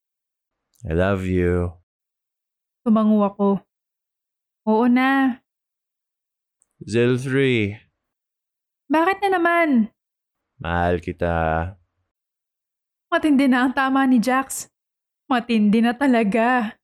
I 0.87 0.93
love 0.95 1.27
you. 1.27 1.82
Tumango 2.83 3.23
ako. 3.23 3.49
Oo 4.67 4.85
na. 4.91 5.39
3. 6.83 7.79
Bakit 8.91 9.17
na 9.23 9.29
naman? 9.39 9.87
Mahal 10.59 10.99
kita. 10.99 11.35
Matindi 13.07 13.47
na 13.47 13.63
ang 13.63 13.71
tama 13.71 14.03
ni 14.03 14.19
Jax. 14.19 14.67
Matindi 15.31 15.79
na 15.79 15.95
talaga. 15.95 16.75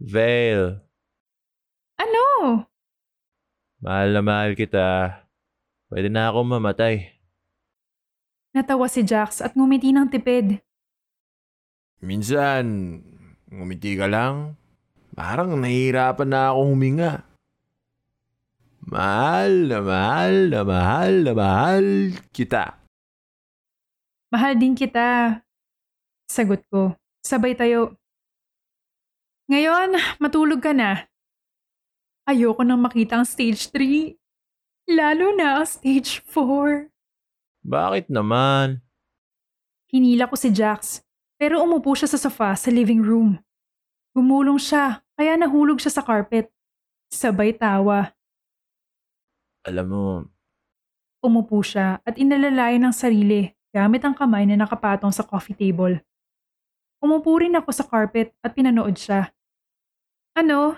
Vale. 0.00 0.80
Ano? 2.00 2.24
Mahal 3.84 4.16
na 4.16 4.20
mahal 4.24 4.56
kita. 4.56 5.12
Pwede 5.92 6.08
na 6.08 6.32
ako 6.32 6.56
mamatay. 6.56 7.12
Natawa 8.56 8.88
si 8.88 9.04
Jax 9.04 9.44
at 9.44 9.52
ngumiti 9.52 9.92
ng 9.92 10.08
tipid. 10.08 10.56
Minsan, 12.00 12.64
ngumiti 13.52 13.92
ka 14.00 14.08
lang. 14.08 14.56
Parang 15.12 15.52
nahihirapan 15.60 16.28
na 16.28 16.40
ako 16.52 16.60
huminga. 16.72 17.12
Mahal 18.82 19.68
na 19.68 19.78
mahal 19.84 20.34
na 20.48 20.60
mahal 20.64 21.12
na 21.22 21.32
mahal 21.36 21.86
kita. 22.32 22.80
Mahal 24.32 24.56
din 24.56 24.72
kita. 24.72 25.40
Sagot 26.24 26.64
ko. 26.72 26.96
Sabay 27.20 27.52
tayo. 27.52 28.00
Ngayon, 29.52 30.00
matulog 30.16 30.64
ka 30.64 30.72
na. 30.72 31.04
Ayoko 32.24 32.64
nang 32.64 32.80
makita 32.80 33.20
ang 33.20 33.28
stage 33.28 33.68
3. 33.68 34.16
Lalo 34.96 35.36
na 35.36 35.60
ang 35.60 35.68
stage 35.68 36.24
4. 36.24 36.88
Bakit 37.62 38.08
naman? 38.08 38.80
Hinila 39.92 40.24
ko 40.26 40.40
si 40.40 40.48
Jax, 40.48 41.04
pero 41.36 41.60
umupo 41.60 41.92
siya 41.92 42.08
sa 42.08 42.16
sofa 42.16 42.56
sa 42.56 42.72
living 42.72 43.04
room. 43.04 43.36
Gumulong 44.12 44.60
siya, 44.60 45.00
kaya 45.16 45.40
nahulog 45.40 45.80
siya 45.80 45.92
sa 45.92 46.04
carpet. 46.04 46.52
Sabay 47.12 47.56
tawa. 47.56 48.12
Alam 49.64 49.86
mo, 49.88 50.04
Umupo 51.22 51.62
siya 51.62 52.02
at 52.02 52.18
inalalayan 52.18 52.82
ng 52.82 52.90
sarili 52.90 53.54
gamit 53.70 54.02
ang 54.02 54.10
kamay 54.10 54.42
na 54.42 54.58
nakapatong 54.58 55.14
sa 55.14 55.22
coffee 55.22 55.54
table. 55.54 56.02
Umupo 56.98 57.30
rin 57.38 57.54
ako 57.54 57.70
sa 57.70 57.86
carpet 57.86 58.34
at 58.42 58.50
pinanood 58.58 58.98
siya. 58.98 59.30
Ano? 60.34 60.74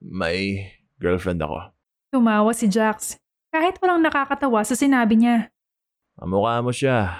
may 0.00 0.70
girlfriend 1.02 1.42
ako. 1.42 1.74
Tumawa 2.14 2.54
si 2.54 2.70
Jax. 2.70 3.18
Kahit 3.50 3.76
walang 3.82 4.00
nakakatawa 4.00 4.62
sa 4.62 4.78
sinabi 4.78 5.18
niya. 5.18 5.50
Kamukha 6.14 6.62
mo 6.62 6.70
siya. 6.70 7.10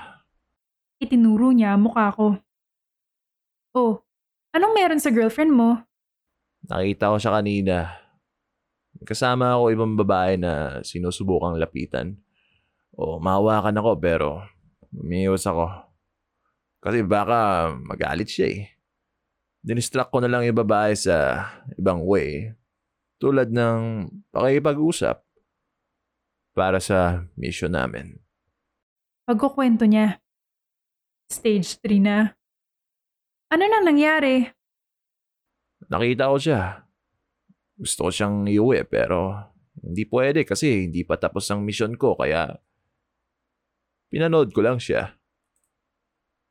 Itinuro 1.03 1.51
niya 1.51 1.75
ang 1.75 1.83
mukha 1.91 2.15
ko. 2.15 2.39
Oh, 3.75 4.07
anong 4.55 4.73
meron 4.75 5.01
sa 5.03 5.11
girlfriend 5.11 5.53
mo? 5.55 5.83
Nakita 6.67 7.11
ko 7.11 7.17
siya 7.17 7.33
kanina. 7.41 7.77
Kasama 9.07 9.57
ako 9.57 9.73
ibang 9.73 9.95
babae 9.97 10.37
na 10.37 10.85
sinusubukang 10.85 11.57
lapitan. 11.57 12.19
O 12.93 13.17
mahawakan 13.23 13.81
ako 13.81 13.91
pero 13.97 14.29
umiiwas 14.93 15.47
ako. 15.47 15.71
Kasi 16.81 17.05
baka 17.05 17.73
magalit 17.77 18.29
siya 18.29 18.47
eh. 18.51 18.63
Dinistract 19.61 20.09
ko 20.09 20.25
na 20.25 20.29
lang 20.29 20.49
yung 20.49 20.57
babae 20.57 20.97
sa 20.97 21.49
ibang 21.77 22.01
way. 22.05 22.57
Tulad 23.21 23.53
ng 23.53 24.09
pakipag-usap 24.33 25.21
para 26.57 26.81
sa 26.81 27.29
mission 27.37 27.73
namin. 27.73 28.17
Pagkukwento 29.29 29.85
niya. 29.85 30.19
Stage 31.29 31.77
3 31.85 32.01
na. 32.01 32.40
Ano 33.51 33.67
nang 33.67 33.83
nangyari? 33.83 34.47
Nakita 35.91 36.31
ko 36.31 36.37
siya. 36.39 36.87
Gusto 37.75 38.07
ko 38.07 38.11
siyang 38.15 38.47
iuwi 38.47 38.87
pero 38.87 39.51
Hindi 39.81 40.05
pwede 40.13 40.45
kasi 40.45 40.85
hindi 40.85 41.09
pa 41.09 41.17
tapos 41.17 41.49
ang 41.49 41.65
misyon 41.65 41.97
ko 41.97 42.13
kaya 42.13 42.61
pinanood 44.13 44.53
ko 44.53 44.61
lang 44.61 44.77
siya. 44.77 45.17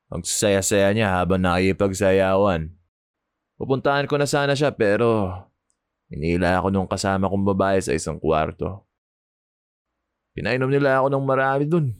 Ang 0.10 0.26
saya-saya 0.26 0.90
niya 0.98 1.14
habang 1.14 1.46
nakikipagsayawan. 1.46 2.74
Pupuntahan 3.62 4.10
ko 4.10 4.18
na 4.18 4.26
sana 4.26 4.58
siya 4.58 4.74
pero 4.74 5.30
hinila 6.10 6.58
ako 6.58 6.74
nung 6.74 6.90
kasama 6.90 7.30
kong 7.30 7.46
babae 7.54 7.78
sa 7.78 7.94
isang 7.94 8.18
kwarto. 8.18 8.82
Pinainom 10.34 10.74
nila 10.74 10.98
ako 10.98 11.14
ng 11.14 11.26
marami 11.30 11.64
dun. 11.70 11.94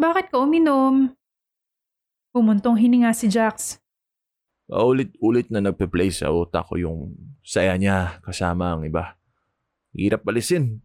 Bakit 0.00 0.32
ka 0.32 0.40
uminom? 0.40 1.12
Pumuntong 2.36 2.76
hininga 2.76 3.16
si 3.16 3.32
Jax. 3.32 3.80
Paulit-ulit 4.68 5.48
na 5.48 5.64
nagpe-play 5.64 6.12
sa 6.12 6.28
utak 6.28 6.68
ko 6.68 6.76
yung 6.76 7.16
saya 7.40 7.72
niya 7.80 8.20
kasama 8.20 8.76
ang 8.76 8.84
iba. 8.84 9.16
Hirap 9.96 10.20
palisin. 10.20 10.84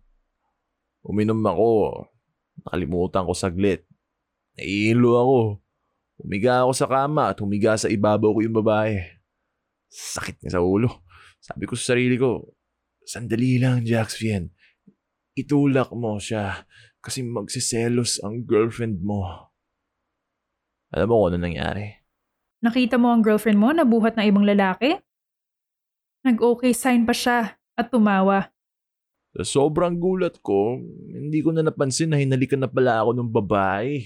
Uminom 1.04 1.44
ako. 1.44 2.08
Nakalimutan 2.64 3.28
ko 3.28 3.36
saglit. 3.36 3.84
Naiilo 4.56 5.20
ako. 5.20 5.40
Humiga 6.24 6.64
ako 6.64 6.72
sa 6.72 6.88
kama 6.88 7.28
at 7.28 7.44
humiga 7.44 7.76
sa 7.76 7.92
ibabaw 7.92 8.32
ko 8.32 8.40
yung 8.48 8.56
babae. 8.56 9.04
Sakit 9.92 10.40
niya 10.40 10.56
sa 10.56 10.64
ulo. 10.64 11.04
Sabi 11.44 11.68
ko 11.68 11.76
sa 11.76 11.92
sarili 11.92 12.16
ko, 12.16 12.48
sandali 13.04 13.60
lang, 13.60 13.84
Jaxvian. 13.84 14.48
Itulak 15.36 15.92
mo 15.92 16.16
siya 16.16 16.64
kasi 17.04 17.28
magsiselos 17.28 18.24
ang 18.24 18.48
girlfriend 18.48 19.04
mo. 19.04 19.51
Alam 20.92 21.08
mo 21.08 21.14
kung 21.24 21.28
ano 21.32 21.38
nangyari? 21.40 21.86
Nakita 22.62 23.00
mo 23.00 23.10
ang 23.10 23.24
girlfriend 23.24 23.58
mo 23.58 23.72
na 23.72 23.88
buhat 23.88 24.20
ng 24.20 24.28
ibang 24.28 24.46
lalaki? 24.46 25.00
Nag-okay 26.22 26.76
sign 26.76 27.08
pa 27.08 27.16
siya 27.16 27.58
at 27.80 27.88
tumawa. 27.90 28.52
Sa 29.32 29.64
sobrang 29.64 29.96
gulat 29.96 30.38
ko, 30.44 30.78
hindi 31.08 31.40
ko 31.40 31.56
na 31.56 31.64
napansin 31.64 32.12
na 32.12 32.20
hinalikan 32.20 32.60
na 32.60 32.68
pala 32.68 33.00
ako 33.00 33.16
ng 33.16 33.30
babae. 33.32 34.04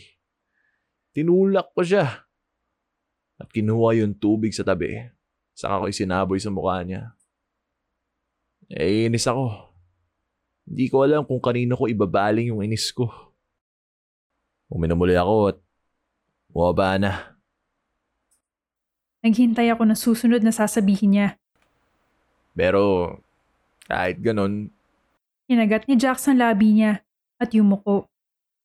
Tinulak 1.12 1.74
ko 1.74 1.82
siya. 1.82 2.06
At 3.42 3.50
kinuha 3.50 4.00
yung 4.00 4.16
tubig 4.16 4.54
sa 4.54 4.62
tabi. 4.62 4.96
Saka 5.58 5.82
ko 5.82 5.86
isinaboy 5.90 6.38
sa 6.38 6.54
mukha 6.54 6.86
niya. 6.86 7.18
Eh, 8.70 9.10
inis 9.10 9.26
ako. 9.26 9.74
Hindi 10.70 10.86
ko 10.94 11.02
alam 11.02 11.26
kung 11.26 11.42
kanino 11.42 11.74
ko 11.74 11.90
ibabaling 11.90 12.54
yung 12.54 12.62
inis 12.62 12.94
ko. 12.94 13.10
Uminom 14.70 14.98
muli 14.98 15.18
ako 15.18 15.54
at 15.54 15.58
bumaba 16.56 16.96
na. 16.96 17.36
Naghintay 19.20 19.68
ako 19.76 19.84
ng 19.84 20.00
susunod 20.00 20.40
na 20.40 20.56
sasabihin 20.56 21.12
niya. 21.12 21.28
Pero 22.56 23.20
kahit 23.92 24.24
ganon, 24.24 24.72
Hinagat 25.46 25.86
ni 25.86 25.94
Jax 25.94 26.26
ang 26.26 26.42
labi 26.42 26.74
niya 26.74 27.06
at 27.38 27.54
yumuko. 27.54 28.10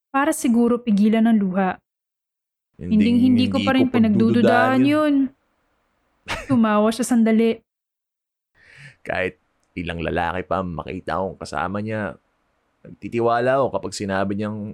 Para 0.09 0.32
siguro 0.32 0.80
pigilan 0.80 1.28
ng 1.28 1.37
luha. 1.37 1.76
Hinding 2.80 3.20
hindi 3.20 3.52
ko 3.52 3.61
pa 3.61 3.76
rin 3.76 3.92
pinagdududaan 3.92 4.80
yun. 4.88 5.14
Tumawa 6.49 6.88
siya 6.88 7.04
sandali. 7.04 7.61
Kahit 9.04 9.37
ilang 9.76 10.00
lalaki 10.00 10.49
pa 10.49 10.64
ang 10.64 10.73
makita 10.73 11.20
akong 11.20 11.37
kasama 11.37 11.85
niya, 11.85 12.16
nagtitiwala 12.80 13.61
ako 13.61 13.66
kapag 13.76 13.92
sinabi 13.92 14.40
niyang 14.40 14.73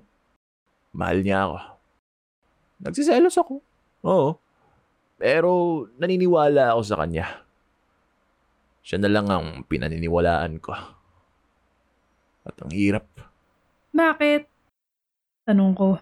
mahal 0.94 1.18
niya 1.26 1.50
ako. 1.50 1.75
Nagsiselos 2.80 3.37
ako. 3.40 3.64
Oo. 4.04 4.30
Pero 5.16 5.85
naniniwala 5.97 6.76
ako 6.76 6.83
sa 6.85 6.97
kanya. 7.00 7.47
Siya 8.85 9.00
na 9.00 9.11
lang 9.11 9.26
ang 9.33 9.64
pinaniniwalaan 9.66 10.61
ko. 10.61 10.76
At 12.47 12.54
ang 12.62 12.71
hirap. 12.71 13.09
Bakit? 13.90 14.47
Tanong 15.49 15.73
ko. 15.75 15.99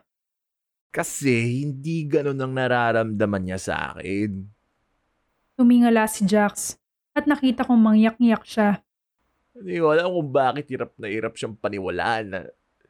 Kasi 0.94 1.64
hindi 1.64 2.04
ganun 2.06 2.38
ang 2.38 2.52
nararamdaman 2.52 3.42
niya 3.42 3.58
sa 3.58 3.74
akin. 3.94 4.46
Tumingala 5.54 6.06
si 6.10 6.26
Jax 6.26 6.78
at 7.14 7.30
nakita 7.30 7.62
kong 7.62 7.78
mangyak-ngyak 7.78 8.42
siya. 8.42 8.82
Hindi 9.54 9.78
ko 9.78 9.94
alam 9.94 10.10
kung 10.10 10.30
bakit 10.34 10.66
hirap 10.66 10.90
na 10.98 11.06
hirap 11.06 11.38
siyang 11.38 11.54
paniwalaan 11.54 12.26
na 12.26 12.40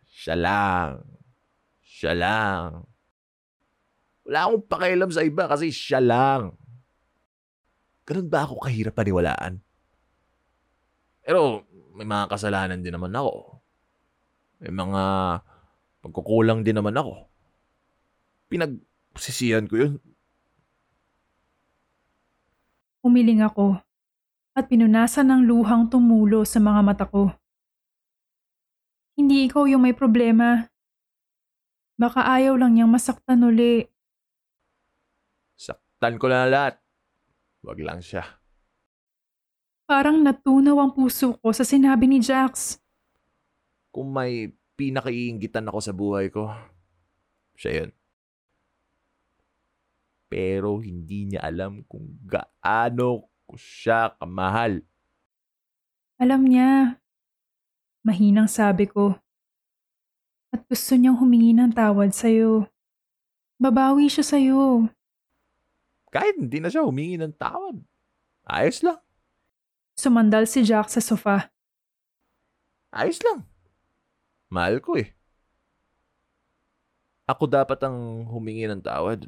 siya 0.09 0.35
lang. 0.35 1.05
Siya 1.85 2.13
lang. 2.17 2.89
Wala 4.25 4.49
akong 4.49 4.65
pakialam 4.65 5.11
sa 5.13 5.21
iba 5.21 5.45
kasi 5.45 5.69
siya 5.69 6.01
lang. 6.01 6.57
Ganun 8.09 8.29
ba 8.29 8.45
ako 8.45 8.65
kahirap 8.65 8.97
paniwalaan? 8.97 9.61
Pero 11.25 11.65
may 11.97 12.05
mga 12.05 12.29
kasalanan 12.29 12.81
din 12.85 12.93
naman 12.93 13.13
ako. 13.13 13.61
May 14.61 14.73
mga 14.73 15.03
pagkukulang 16.05 16.61
din 16.65 16.77
naman 16.77 16.97
ako. 16.97 17.29
Pinagsisiyan 18.53 19.69
ko 19.69 19.75
yun. 19.77 19.93
Umiling 23.05 23.45
ako 23.45 23.81
at 24.57 24.71
pinunasan 24.71 25.29
ng 25.29 25.41
luhang 25.45 25.91
tumulo 25.93 26.47
sa 26.47 26.63
mga 26.63 26.81
mata 26.81 27.05
ko. 27.05 27.29
Hindi 29.15 29.47
ikaw 29.47 29.69
yung 29.69 29.85
may 29.85 29.95
problema. 29.95 30.67
Baka 31.95 32.27
ayaw 32.27 32.59
lang 32.59 32.75
niyang 32.75 32.91
masaktan 32.91 33.47
uli. 33.47 33.87
Saktan 36.05 36.21
ko 36.21 36.29
na 36.29 36.45
lahat. 36.45 36.77
Wag 37.65 37.81
lang 37.81 38.05
siya. 38.05 38.29
Parang 39.89 40.21
natunaw 40.21 40.77
ang 40.77 40.93
puso 40.93 41.33
ko 41.41 41.49
sa 41.49 41.65
sinabi 41.65 42.05
ni 42.05 42.21
Jax. 42.21 42.77
Kung 43.89 44.13
may 44.13 44.53
pinakaiinggitan 44.77 45.65
ako 45.65 45.79
sa 45.81 45.97
buhay 45.97 46.29
ko, 46.29 46.53
siya 47.57 47.73
yun. 47.81 47.91
Pero 50.29 50.77
hindi 50.85 51.25
niya 51.25 51.41
alam 51.41 51.81
kung 51.89 52.05
gaano 52.29 53.25
ko 53.49 53.57
siya 53.57 54.13
kamahal. 54.21 54.85
Alam 56.21 56.45
niya. 56.45 57.01
Mahinang 58.05 58.53
sabi 58.53 58.93
ko. 58.93 59.17
At 60.53 60.69
gusto 60.69 61.01
niyang 61.01 61.17
humingi 61.17 61.57
ng 61.57 61.73
tawad 61.73 62.13
sa'yo. 62.13 62.69
Babawi 63.57 64.13
siya 64.13 64.37
sa'yo. 64.37 64.93
Kahit 66.15 66.39
hindi 66.39 66.63
na 66.63 66.71
siya 66.71 66.87
humingi 66.87 67.19
ng 67.19 67.35
tawad. 67.35 67.83
Ayos 68.47 68.87
lang. 68.87 69.03
Sumandal 69.99 70.47
si 70.47 70.63
Jack 70.63 70.87
sa 70.87 71.03
sofa. 71.03 71.51
Ayos 72.95 73.19
lang. 73.27 73.43
Mahal 74.47 74.79
ko 74.79 74.95
eh. 74.95 75.11
Ako 77.27 77.51
dapat 77.51 77.83
ang 77.83 78.31
humingi 78.31 78.71
ng 78.71 78.79
tawad. 78.79 79.27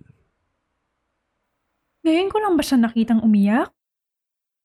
Ngayon 2.06 2.30
ko 2.30 2.38
lang 2.38 2.54
ba 2.54 2.62
siya 2.62 2.78
nakitang 2.78 3.18
umiyak? 3.18 3.74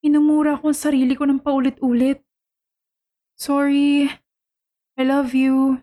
Inumura 0.06 0.62
ko 0.62 0.70
ang 0.70 0.78
sarili 0.78 1.18
ko 1.18 1.26
ng 1.26 1.42
paulit-ulit. 1.42 2.22
Sorry. 3.34 4.06
I 4.94 5.02
love 5.02 5.34
you. 5.34 5.82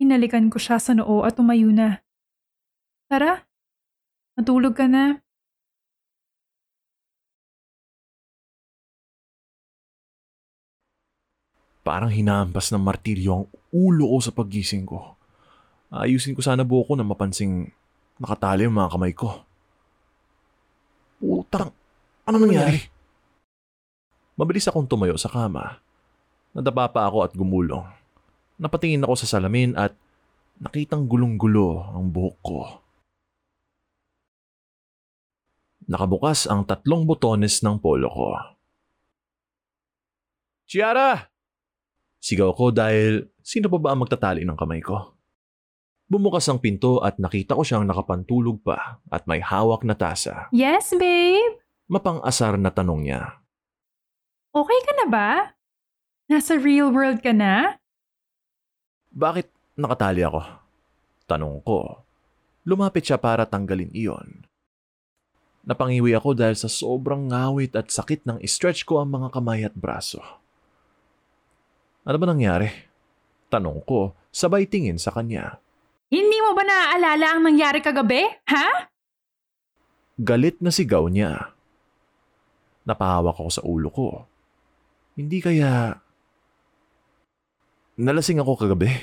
Hinalikan 0.00 0.48
ko 0.48 0.56
siya 0.56 0.80
sa 0.80 0.96
noo 0.96 1.28
at 1.28 1.36
tumayo 1.36 1.68
na. 1.68 2.00
Tara, 3.12 3.44
matulog 4.32 4.72
ka 4.72 4.88
na. 4.88 5.25
Parang 11.86 12.10
hinahampas 12.10 12.74
ng 12.74 12.82
martiryo 12.82 13.30
ang 13.30 13.44
ulo 13.70 14.10
ko 14.10 14.18
sa 14.18 14.34
paggising 14.34 14.82
ko. 14.90 15.14
Ayusin 15.94 16.34
ko 16.34 16.42
sana 16.42 16.66
buko 16.66 16.98
na 16.98 17.06
mapansing 17.06 17.70
nakatali 18.18 18.66
ang 18.66 18.74
mga 18.74 18.90
kamay 18.90 19.14
ko. 19.14 19.46
Putang, 21.22 21.70
ano 22.26 22.36
nangyari? 22.42 22.90
Mabilis 24.34 24.66
akong 24.66 24.90
tumayo 24.90 25.14
sa 25.14 25.30
kama. 25.30 25.78
Nadapa 26.58 26.90
pa 26.90 27.06
ako 27.06 27.22
at 27.22 27.32
gumulong. 27.38 27.86
Napatingin 28.58 29.06
ako 29.06 29.14
sa 29.22 29.38
salamin 29.38 29.78
at 29.78 29.94
nakitang 30.58 31.06
gulong-gulo 31.06 31.86
ang 31.94 32.10
buhok 32.10 32.36
ko. 32.42 32.60
Nakabukas 35.86 36.50
ang 36.50 36.66
tatlong 36.66 37.06
botones 37.06 37.62
ng 37.62 37.78
polo 37.78 38.10
ko. 38.10 38.34
Chiara! 40.66 41.35
Sigaw 42.26 42.58
ko 42.58 42.74
dahil 42.74 43.30
sino 43.38 43.70
pa 43.70 43.78
ba 43.78 43.94
ang 43.94 44.02
magtatali 44.02 44.42
ng 44.42 44.58
kamay 44.58 44.82
ko? 44.82 45.14
Bumukas 46.10 46.42
ang 46.50 46.58
pinto 46.58 46.98
at 46.98 47.22
nakita 47.22 47.54
ko 47.54 47.62
siyang 47.62 47.86
nakapantulog 47.86 48.66
pa 48.66 48.98
at 49.06 49.30
may 49.30 49.38
hawak 49.38 49.86
na 49.86 49.94
tasa. 49.94 50.50
Yes, 50.50 50.90
babe? 50.90 51.62
Mapang-asar 51.86 52.58
na 52.58 52.74
tanong 52.74 53.06
niya. 53.06 53.22
Okay 54.50 54.80
ka 54.82 54.92
na 54.98 55.06
ba? 55.06 55.30
Nasa 56.26 56.58
real 56.58 56.90
world 56.90 57.22
ka 57.22 57.30
na? 57.30 57.78
Bakit 59.14 59.78
nakatali 59.78 60.26
ako? 60.26 60.42
Tanong 61.30 61.62
ko. 61.62 62.02
Lumapit 62.66 63.06
siya 63.06 63.22
para 63.22 63.46
tanggalin 63.46 63.94
iyon. 63.94 64.50
Napangiwi 65.62 66.18
ako 66.18 66.34
dahil 66.34 66.58
sa 66.58 66.66
sobrang 66.66 67.30
ngawit 67.30 67.78
at 67.78 67.86
sakit 67.94 68.26
ng 68.26 68.42
stretch 68.50 68.82
ko 68.82 68.98
ang 68.98 69.14
mga 69.14 69.30
kamay 69.30 69.62
at 69.62 69.78
braso. 69.78 70.45
Ano 72.06 72.22
ba 72.22 72.26
nangyari? 72.30 72.70
Tanong 73.50 73.82
ko, 73.82 74.14
sabay 74.30 74.70
tingin 74.70 74.94
sa 74.94 75.10
kanya. 75.10 75.58
Hindi 76.06 76.38
mo 76.38 76.54
ba 76.54 76.62
naaalala 76.62 77.26
ang 77.34 77.42
nangyari 77.42 77.82
kagabi? 77.82 78.22
Ha? 78.46 78.86
Galit 80.14 80.62
na 80.62 80.70
sigaw 80.70 81.10
niya. 81.10 81.50
Napahawak 82.86 83.34
ako 83.34 83.50
sa 83.50 83.62
ulo 83.66 83.90
ko. 83.90 84.22
Hindi 85.18 85.42
kaya... 85.42 85.98
Nalasing 87.98 88.38
ako 88.38 88.54
kagabi. 88.54 88.94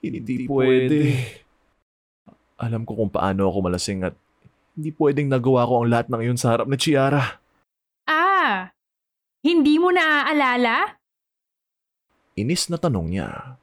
Hindi 0.00 0.48
pwede. 0.48 1.20
Alam 2.56 2.88
ko 2.88 2.96
kung 2.96 3.12
paano 3.12 3.44
ako 3.44 3.68
malasing 3.68 4.08
at 4.08 4.16
hindi 4.72 4.96
pwedeng 4.96 5.28
nagawa 5.28 5.68
ko 5.68 5.84
ang 5.84 5.92
lahat 5.92 6.08
ng 6.08 6.20
iyon 6.24 6.40
sa 6.40 6.56
harap 6.56 6.64
ni 6.64 6.80
Chiara. 6.80 7.44
Ah, 8.08 8.72
hindi 9.44 9.76
mo 9.76 9.92
naaalala? 9.92 10.99
Inis 12.38 12.70
na 12.70 12.78
tanong 12.78 13.06
niya. 13.10 13.58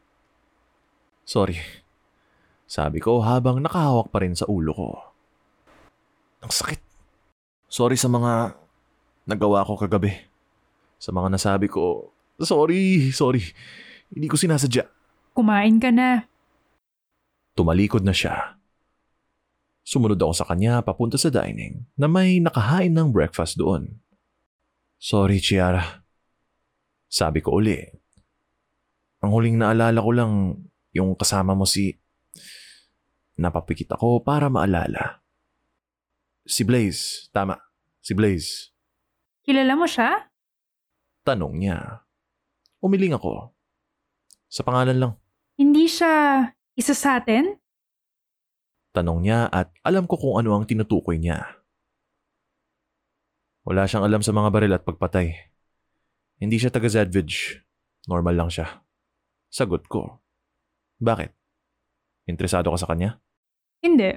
Sorry. 1.27 1.59
Sabi 2.67 2.99
ko 2.99 3.23
habang 3.23 3.63
nakahawak 3.63 4.11
pa 4.11 4.19
rin 4.23 4.35
sa 4.35 4.47
ulo 4.47 4.71
ko. 4.75 4.89
Ang 6.43 6.51
sakit. 6.51 6.79
Sorry 7.67 7.95
sa 7.95 8.11
mga 8.11 8.55
nagawa 9.27 9.63
ko 9.67 9.75
kagabi. 9.79 10.15
Sa 10.99 11.11
mga 11.11 11.35
nasabi 11.35 11.67
ko, 11.71 12.11
sorry, 12.39 13.11
sorry. 13.11 13.43
Hindi 14.11 14.27
ko 14.27 14.39
sinasadya. 14.39 14.87
Kumain 15.35 15.77
ka 15.77 15.91
na. 15.91 16.25
Tumalikod 17.53 18.01
na 18.01 18.15
siya. 18.15 18.57
Sumunod 19.87 20.19
ako 20.19 20.33
sa 20.35 20.47
kanya 20.47 20.83
papunta 20.83 21.15
sa 21.15 21.31
dining 21.31 21.87
na 21.95 22.11
may 22.11 22.43
nakahain 22.43 22.91
ng 22.91 23.15
breakfast 23.15 23.55
doon. 23.55 24.03
Sorry, 24.99 25.39
Chiara. 25.39 26.03
Sabi 27.07 27.39
ko 27.39 27.63
uli. 27.63 27.79
Ang 29.25 29.31
huling 29.33 29.57
naalala 29.57 29.97
ko 29.97 30.11
lang 30.13 30.33
yung 30.93 31.17
kasama 31.17 31.57
mo 31.57 31.65
si... 31.65 31.97
Napapikit 33.37 33.93
ako 33.93 34.25
para 34.25 34.49
maalala. 34.49 35.21
Si 36.47 36.65
Blaze, 36.65 37.29
tama. 37.29 37.57
Si 38.01 38.17
Blaze. 38.17 38.73
Kilala 39.45 39.77
mo 39.77 39.85
siya? 39.85 40.31
Tanong 41.21 41.53
niya. 41.59 42.01
Umiling 42.81 43.13
ako. 43.13 43.53
Sa 44.49 44.65
pangalan 44.65 44.97
lang. 44.97 45.13
Hindi 45.59 45.85
siya 45.85 46.49
isa 46.73 46.93
sa 46.97 47.21
atin? 47.21 47.57
Tanong 48.95 49.21
niya 49.21 49.45
at 49.53 49.69
alam 49.85 50.09
ko 50.09 50.17
kung 50.17 50.41
ano 50.41 50.57
ang 50.57 50.65
tinutukoy 50.65 51.21
niya. 51.21 51.61
Wala 53.67 53.83
siyang 53.85 54.07
alam 54.07 54.23
sa 54.23 54.31
mga 54.31 54.49
baril 54.49 54.73
at 54.73 54.87
pagpatay. 54.87 55.35
Hindi 56.39 56.57
siya 56.57 56.71
taga 56.71 56.87
Zedvidge. 56.87 57.61
Normal 58.07 58.33
lang 58.33 58.49
siya. 58.49 58.86
Sagot 59.47 59.87
ko. 59.87 60.21
Bakit? 60.99 61.31
Interesado 62.27 62.73
ka 62.73 62.77
sa 62.77 62.89
kanya? 62.89 63.21
Hindi. 63.79 64.11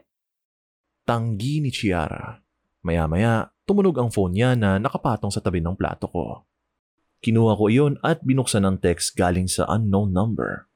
Tanggi 1.07 1.63
ni 1.63 1.71
Chiara. 1.71 2.39
Maya-maya, 2.81 3.53
tumunog 3.69 3.97
ang 4.01 4.11
phone 4.11 4.35
niya 4.35 4.57
na 4.57 4.81
nakapatong 4.81 5.31
sa 5.31 5.45
tabi 5.45 5.61
ng 5.61 5.77
plato 5.77 6.09
ko. 6.09 6.49
Kinuha 7.21 7.53
ko 7.53 7.69
iyon 7.69 8.01
at 8.01 8.25
binuksan 8.25 8.65
ang 8.65 8.81
text 8.81 9.13
galing 9.13 9.45
sa 9.45 9.69
unknown 9.69 10.09
number. 10.17 10.71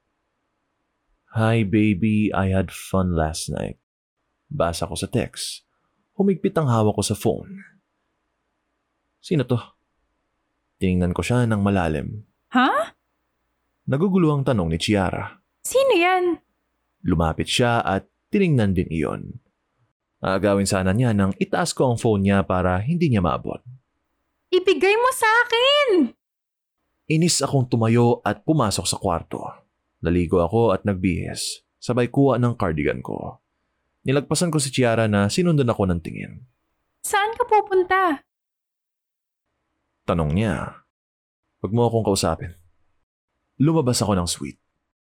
Hi 1.35 1.67
baby, 1.67 2.31
I 2.31 2.53
had 2.53 2.71
fun 2.71 3.17
last 3.17 3.51
night. 3.51 3.81
Basa 4.47 4.87
ko 4.87 4.95
sa 4.95 5.09
text. 5.09 5.67
Humigpit 6.15 6.55
ang 6.55 6.71
hawak 6.71 6.95
ko 6.95 7.03
sa 7.03 7.19
phone. 7.19 7.65
Sino 9.19 9.43
to? 9.43 9.59
Tiningnan 10.79 11.17
ko 11.17 11.25
siya 11.25 11.49
ng 11.49 11.59
malalim. 11.59 12.23
Ha? 12.55 12.95
Naguguluhang 13.85 14.49
tanong 14.49 14.73
ni 14.73 14.79
Chiara. 14.81 15.45
Sino 15.61 15.93
yan? 15.93 16.41
Lumapit 17.05 17.45
siya 17.45 17.85
at 17.85 18.09
tiningnan 18.33 18.73
din 18.73 18.89
iyon. 18.89 19.45
Agawin 20.25 20.65
sana 20.65 20.97
niya 20.97 21.13
nang 21.13 21.37
itaas 21.37 21.77
ko 21.77 21.93
ang 21.93 22.01
phone 22.01 22.25
niya 22.25 22.41
para 22.49 22.81
hindi 22.81 23.13
niya 23.13 23.21
maabot. 23.21 23.61
Ibigay 24.49 24.97
mo 24.97 25.11
sa 25.13 25.29
akin! 25.45 26.17
Inis 27.13 27.45
akong 27.45 27.69
tumayo 27.69 28.25
at 28.25 28.41
pumasok 28.49 28.89
sa 28.89 28.97
kwarto. 28.97 29.45
Naligo 30.01 30.41
ako 30.41 30.73
at 30.73 30.89
nagbihis. 30.89 31.61
Sabay 31.77 32.09
kuha 32.09 32.41
ng 32.41 32.57
cardigan 32.57 33.05
ko. 33.05 33.45
Nilagpasan 34.09 34.49
ko 34.49 34.57
si 34.57 34.73
Chiara 34.73 35.05
na 35.05 35.29
sinundan 35.29 35.69
ako 35.69 35.85
ng 35.93 36.01
tingin. 36.01 36.41
Saan 37.05 37.37
ka 37.37 37.45
pupunta? 37.45 38.25
Tanong 40.09 40.33
niya. 40.33 40.81
Huwag 41.61 41.73
mo 41.77 41.85
akong 41.85 42.09
kausapin. 42.09 42.64
Lumabas 43.65 44.05
ako 44.05 44.13
ng 44.13 44.29
suite. 44.29 44.64